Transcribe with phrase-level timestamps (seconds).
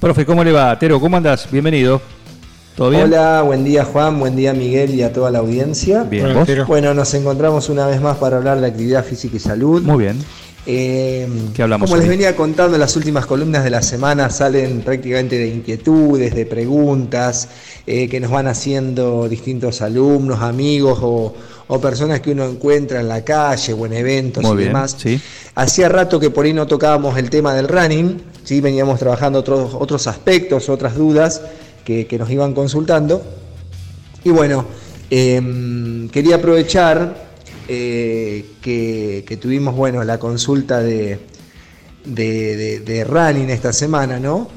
[0.00, 0.78] Profe, ¿cómo le va?
[0.78, 1.48] Tero, ¿cómo andas?
[1.50, 2.00] Bienvenido.
[2.76, 3.04] ¿Todo bien?
[3.04, 6.02] Hola, buen día Juan, buen día Miguel y a toda la audiencia.
[6.02, 6.46] Bien, ¿vos?
[6.66, 9.80] Bueno, nos encontramos una vez más para hablar de actividad física y salud.
[9.82, 10.18] Muy bien.
[10.68, 14.80] Eh, ¿Qué hablamos Como les venía contando, en las últimas columnas de la semana salen
[14.80, 17.48] prácticamente de inquietudes, de preguntas
[17.86, 21.34] eh, que nos van haciendo distintos alumnos, amigos o,
[21.68, 24.96] o personas que uno encuentra en la calle o en eventos Muy y bien, demás.
[24.98, 25.20] sí.
[25.54, 28.60] Hacía rato que por ahí no tocábamos el tema del running, ¿sí?
[28.60, 31.42] veníamos trabajando otros, otros aspectos, otras dudas
[31.84, 33.22] que, que nos iban consultando.
[34.24, 34.64] Y bueno,
[35.10, 37.25] em, quería aprovechar
[37.68, 41.18] eh, que, tuvimos bueno, la consulta de,
[42.04, 44.48] de, running esta semana, ¿no?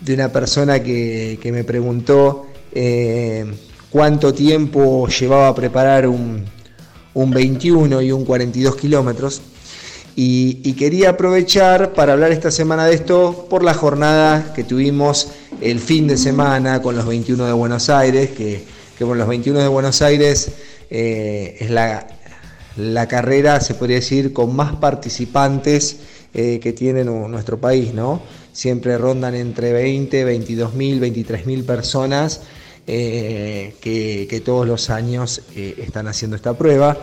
[0.00, 3.44] De una persona que, que me preguntó eh,
[3.90, 6.44] cuánto tiempo llevaba a preparar un,
[7.14, 9.42] un 21 y un 42 kilómetros.
[10.14, 15.28] Y, quería aprovechar para hablar esta semana de esto por la jornada que tuvimos
[15.60, 18.64] el fin de semana con los 21 de Buenos Aires, que,
[18.98, 20.50] que con los 21 de Buenos Aires
[20.90, 22.06] eh, es la,
[22.76, 25.98] la carrera, se podría decir, con más participantes
[26.34, 28.22] eh, que tiene nu- nuestro país, ¿no?
[28.52, 32.42] Siempre rondan entre 20, 22 mil, 23 mil personas
[32.86, 36.96] eh, que, todos los años eh, están haciendo esta prueba.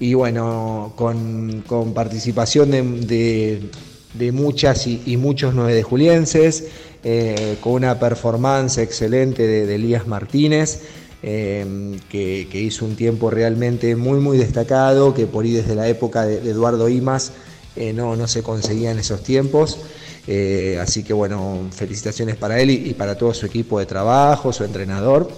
[0.00, 1.62] Y bueno, con,
[1.94, 3.60] participación de,
[4.32, 6.64] muchas y, muchos nueve de julienses,
[7.60, 10.80] con una performance excelente de, de Elías Martínez,
[11.26, 16.26] eh, que, hizo un tiempo realmente muy muy destacado, que por ahí desde la época
[16.26, 17.32] de, Eduardo Imas
[17.76, 19.78] eh, no, no se conseguían esos tiempos.
[20.26, 24.64] Eh, así que bueno, felicitaciones para él y, para todo su equipo de trabajo, su
[24.64, 25.30] entrenador.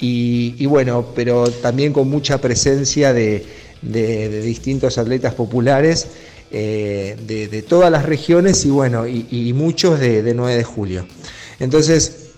[0.00, 3.46] Y, bueno, pero también con mucha presencia de,
[3.82, 6.08] distintos atletas populares
[6.50, 11.06] eh, de, todas las regiones y bueno, y, y muchos de, de 9 de julio.
[11.60, 12.30] Entonces,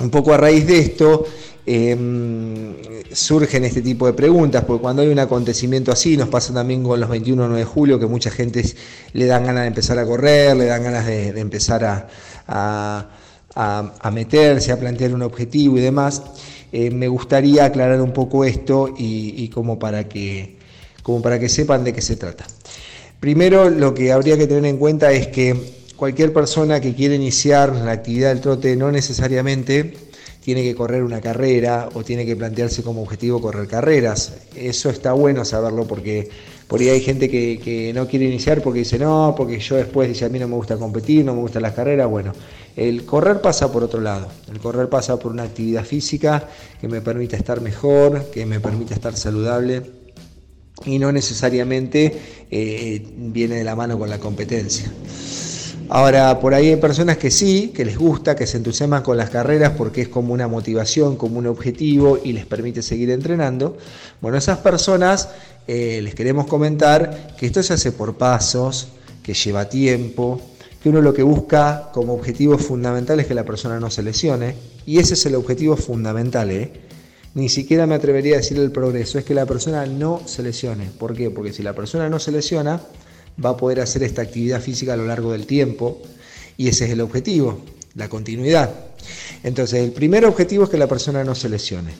[0.00, 1.26] un poco a raíz de esto
[1.72, 6.82] eh, surgen este tipo de preguntas, porque cuando hay un acontecimiento así, nos pasa también
[6.82, 8.64] con los 21 9 de julio, que mucha gente
[9.12, 12.08] le dan ganas de empezar a correr, le dan ganas de, empezar a-
[14.00, 16.22] a meterse, a plantear un objetivo y demás.
[16.72, 20.56] Eh, me gustaría aclarar un poco esto y, y como, para que,
[21.02, 22.46] como para que sepan de qué se trata.
[23.18, 25.54] Primero, lo que habría que tener en cuenta es que
[25.96, 29.94] cualquier persona que quiere iniciar la actividad del trote no necesariamente
[30.40, 34.34] tiene que correr una carrera o tiene que plantearse como objetivo correr carreras.
[34.54, 36.28] Eso está bueno saberlo porque
[36.66, 40.24] por ahí hay gente que, no quiere iniciar porque dice no, porque yo después dice
[40.24, 42.08] a mí no me gusta competir, no me gustan las carreras.
[42.08, 42.32] Bueno,
[42.76, 44.28] el correr pasa por otro lado.
[44.50, 46.48] El correr pasa por una actividad física
[46.80, 49.82] que me permita estar mejor, que me permita estar saludable
[50.84, 54.90] y no necesariamente eh, viene de la mano con la competencia.
[55.92, 59.28] Ahora, por ahí hay personas que sí, que les gusta, que se entusiasman con las
[59.28, 63.76] carreras porque es como una motivación, como un objetivo y les permite seguir entrenando.
[64.20, 65.30] Bueno, esas personas
[65.66, 68.86] eh, les queremos comentar que esto se hace por pasos,
[69.24, 70.40] que lleva tiempo,
[70.80, 74.54] que uno lo que busca como objetivo fundamental es que la persona no se lesione
[74.86, 76.70] y ese es el objetivo fundamental, ¿eh?
[77.34, 80.88] Ni siquiera me atrevería a decir el progreso, es que la persona no se lesione.
[80.96, 81.30] ¿Por qué?
[81.30, 82.80] Porque si la persona no se lesiona,
[83.44, 86.00] va a poder hacer esta actividad física a lo largo del tiempo
[86.56, 87.60] y ese es el objetivo,
[87.94, 88.70] la continuidad.
[89.42, 91.92] Entonces, el primer objetivo es que la persona no se lesione.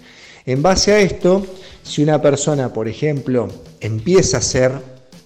[0.47, 1.47] En base a esto,
[1.83, 3.49] si una persona, por ejemplo,
[3.81, 4.73] empieza a hacer,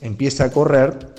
[0.00, 1.14] empieza a correr,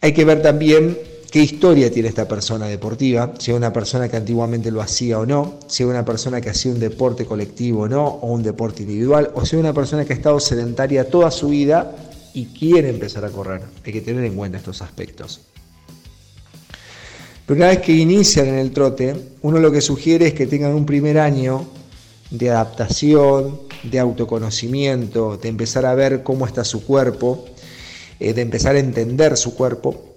[0.00, 0.98] hay que ver también
[1.30, 5.26] qué historia tiene esta persona deportiva, si es una persona que antiguamente lo hacía o
[5.26, 8.82] no, si es una persona que hacía un deporte colectivo o no, o un deporte
[8.82, 11.94] individual, o si es una persona que ha estado sedentaria toda su vida
[12.34, 13.62] y quiere empezar a correr.
[13.84, 15.40] Hay que tener en cuenta estos aspectos.
[17.46, 20.72] Pero una vez que inician en el trote, uno lo que sugiere es que tengan
[20.72, 21.66] un primer año
[22.30, 27.46] de adaptación, de autoconocimiento, de empezar a ver cómo está su cuerpo,
[28.20, 30.14] eh, de empezar a entender su cuerpo.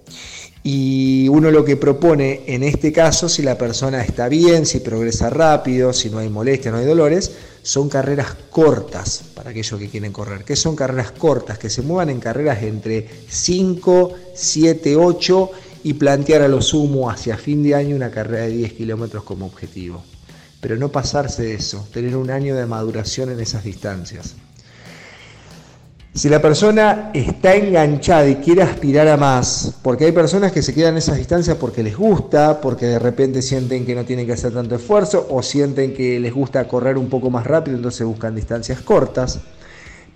[0.66, 5.28] Y uno lo que propone en este caso, si la persona está bien, si progresa
[5.28, 7.32] rápido, si no hay molestia, no hay dolores,
[7.62, 10.42] son carreras cortas para aquellos que quieren correr.
[10.42, 11.58] ¿Qué son carreras cortas?
[11.58, 15.50] Que se muevan en carreras entre 5, 7, 8
[15.84, 19.44] y plantear a lo sumo hacia fin de año una carrera de 10 kilómetros como
[19.44, 20.02] objetivo.
[20.62, 24.34] Pero no pasarse de eso, tener un año de maduración en esas distancias.
[26.16, 30.72] Si la persona está enganchada y quiere aspirar a más, porque hay personas que se
[30.72, 34.34] quedan en esas distancias porque les gusta, porque de repente sienten que no tienen que
[34.34, 38.32] hacer tanto esfuerzo o sienten que les gusta correr un poco más rápido, entonces buscan
[38.32, 39.40] distancias cortas.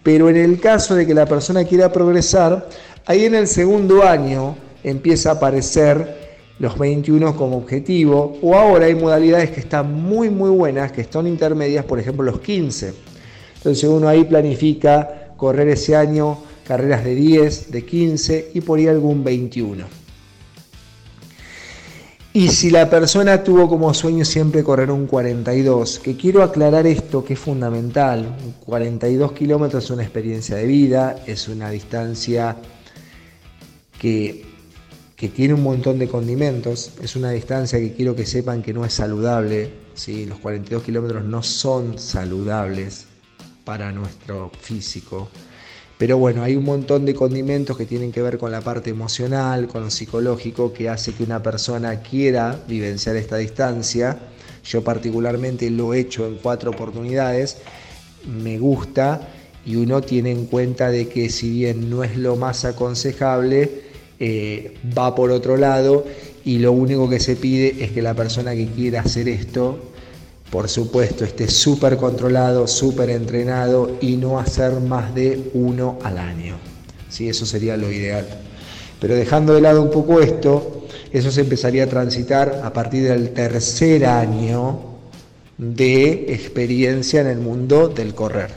[0.05, 2.69] Pero en el caso de que la persona quiera progresar,
[3.05, 8.95] ahí en el segundo año empieza a aparecer los 21 como objetivo, o ahora hay
[8.95, 12.95] modalidades que están muy muy buenas, que están intermedias, por ejemplo los 15.
[13.57, 16.37] Entonces uno ahí planifica correr ese año
[16.67, 19.87] carreras de 10, de 15 y por ahí algún 21.
[22.35, 27.25] Y si la persona tuvo como sueño siempre correr un 42, que quiero aclarar esto
[27.25, 28.37] que es fundamental,
[28.67, 32.57] 42 kilómetros es una experiencia de vida, es una distancia
[33.99, 34.45] que,
[35.17, 38.85] que, tiene un montón de condimentos, es una distancia que quiero que sepan que no
[38.85, 40.27] es saludable, ¿sí?
[40.27, 43.07] los 42 kilómetros no son saludables,
[43.69, 45.29] para nuestro físico.
[45.99, 49.69] Pero bueno, hay un montón de condimentos que tienen que ver con la parte emocional,
[49.69, 54.19] con lo psicológico, que hace que una persona quiera vivenciar esta distancia.
[54.65, 57.59] Yo particularmente lo he hecho en cuatro oportunidades,
[58.43, 59.29] me gusta
[59.67, 63.83] y uno tiene en cuenta de que si bien no es lo más aconsejable,
[64.19, 66.07] eh, va por otro lado
[66.43, 69.79] y lo único que se pide es que la persona que quiera hacer esto
[70.51, 76.57] por supuesto, esté súper controlado, súper entrenado y no hacer más de uno al año.
[77.11, 77.29] ¿Sí?
[77.29, 78.27] Eso sería lo ideal.
[79.01, 83.31] Pero dejando de lado un poco esto, eso se empezaría a transitar a partir del
[83.31, 84.81] tercer año
[85.59, 88.51] de experiencia en el mundo del correr.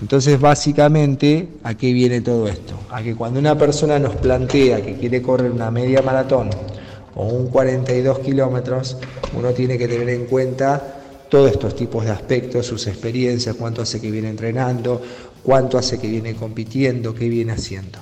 [0.00, 2.74] Entonces, básicamente, ¿a qué viene todo esto?
[2.90, 6.50] A que cuando una persona nos plantea que quiere correr una media maratón
[7.14, 8.96] o un 42 kilómetros,
[9.36, 10.93] uno tiene que tener en cuenta
[11.34, 15.02] todos estos tipos de aspectos, sus experiencias, cuánto hace que viene entrenando,
[15.42, 17.98] cuánto hace que viene compitiendo, qué viene haciendo.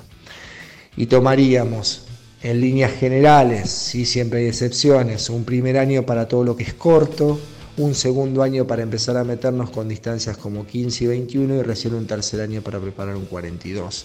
[0.98, 2.02] Y tomaríamos
[2.42, 6.74] en líneas generales, sí siempre hay excepciones, un primer año para todo lo que es
[6.74, 7.40] corto,
[7.78, 11.94] un segundo año para empezar a meternos con distancias como 15 y 21 y recién
[11.94, 14.04] un tercer año para preparar un 42.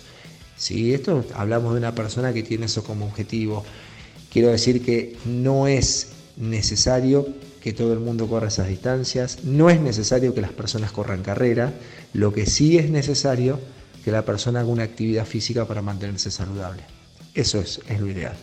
[0.56, 0.94] ¿Sí?
[0.94, 3.66] Esto hablamos de una persona que tiene eso como objetivo.
[4.32, 7.28] Quiero decir que no es necesario
[7.68, 11.74] que todo el mundo corra esas distancias, no es necesario que las personas corran carrera,
[12.14, 13.60] lo que sí es necesario
[14.06, 16.84] que la persona haga una actividad física para mantenerse saludable.
[17.34, 18.36] Eso es, es lo ideal.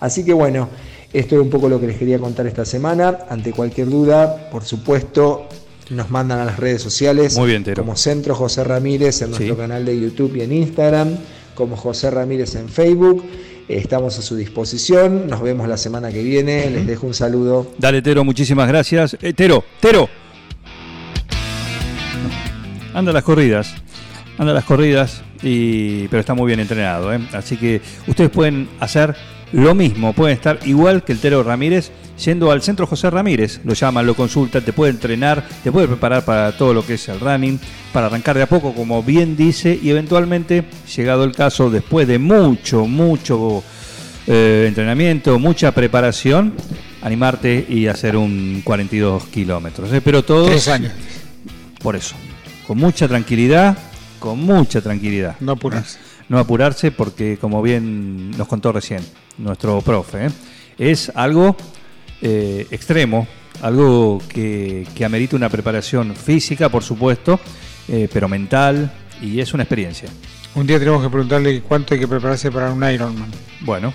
[0.00, 0.70] Así que bueno,
[1.12, 3.18] esto es un poco lo que les quería contar esta semana.
[3.28, 5.46] Ante cualquier duda, por supuesto,
[5.90, 9.84] nos mandan a las redes sociales Muy bien, como Centro José Ramírez en nuestro canal
[9.84, 11.18] de YouTube y en Instagram,
[11.54, 13.22] como José Ramírez en Facebook.
[13.70, 15.28] Estamos a su disposición.
[15.28, 16.68] Nos vemos la semana que viene.
[16.70, 17.70] Les dejo un saludo.
[17.78, 19.16] Dale, Tero, muchísimas gracias.
[19.22, 20.08] Eh, Tero, Tero.
[22.92, 23.72] Anda las corridas.
[24.38, 27.14] Anda las corridas, y, pero está muy bien entrenado.
[27.14, 27.20] ¿eh?
[27.32, 29.14] Así que ustedes pueden hacer
[29.52, 30.14] lo mismo.
[30.14, 31.92] Pueden estar igual que el Tero Ramírez
[32.24, 36.24] yendo al centro José Ramírez, lo llaman, lo consultan, te puede entrenar, te puede preparar
[36.24, 37.58] para todo lo que es el running,
[37.92, 40.64] para arrancar de a poco, como bien dice, y eventualmente,
[40.94, 43.62] llegado el caso, después de mucho, mucho
[44.26, 46.54] eh, entrenamiento, mucha preparación,
[47.02, 49.92] animarte y hacer un 42 kilómetros.
[49.92, 50.00] ¿eh?
[50.00, 50.48] Pero todos...
[50.48, 50.92] Tres años.
[51.82, 52.14] Por eso,
[52.66, 53.76] con mucha tranquilidad,
[54.18, 55.36] con mucha tranquilidad.
[55.40, 55.98] No apurarse.
[56.28, 59.02] No apurarse porque, como bien nos contó recién
[59.38, 60.30] nuestro profe, ¿eh?
[60.78, 61.56] es algo
[62.22, 63.26] eh, extremo,
[63.62, 67.38] algo que, que, amerita una preparación física, por supuesto,
[67.88, 70.08] eh, pero mental, y es una experiencia.
[70.54, 73.30] Un día tenemos que preguntarle cuánto hay que prepararse para un Ironman.
[73.60, 73.92] Bueno,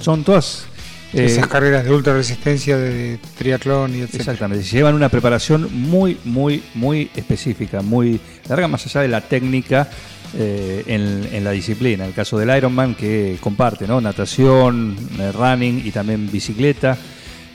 [0.00, 0.66] son todas...
[1.12, 4.14] Eh, Esas carreras de ultra resistencia, de triatlón y etc.
[4.16, 8.18] Exactamente, llevan una preparación muy, muy, muy específica, muy
[8.48, 9.88] larga, más allá de la técnica
[10.36, 12.04] eh, en, en, la disciplina.
[12.04, 14.00] El caso del Ironman que comparte, ¿no?
[14.00, 16.98] Natación, eh, running y también bicicleta.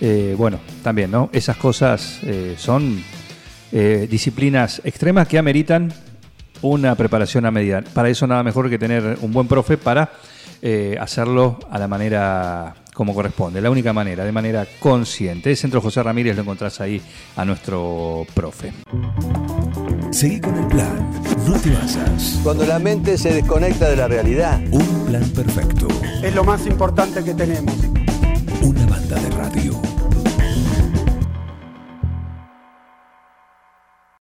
[0.01, 1.29] Eh, bueno, también, ¿no?
[1.33, 3.03] Esas cosas eh, son
[3.71, 5.93] eh, disciplinas extremas que ameritan
[6.61, 7.83] una preparación a medida.
[7.93, 10.11] Para eso nada mejor que tener un buen profe para
[10.61, 15.51] eh, hacerlo a la manera como corresponde, la única manera, de manera consciente.
[15.51, 17.01] El Centro José Ramírez lo encontrás ahí
[17.37, 18.73] a nuestro profe.
[20.11, 21.09] Seguí con el plan,
[21.47, 22.41] no te basas.
[22.43, 24.59] Cuando la mente se desconecta de la realidad.
[24.71, 25.87] Un plan perfecto.
[26.21, 27.98] Es lo más importante que tenemos.
[28.61, 29.98] Una banda de radio.